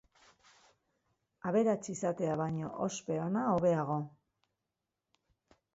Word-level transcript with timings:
Aberats 1.51 1.91
izatea 1.95 2.39
baino 2.41 2.73
ospe 2.89 3.19
ona 3.27 3.45
hobeago. 3.53 4.03